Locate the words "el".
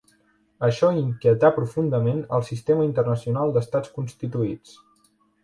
2.39-2.47